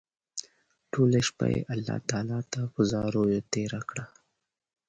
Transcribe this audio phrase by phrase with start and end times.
[0.91, 4.05] ټوله شپه يې الله تعالی ته په زاريو تېره کړه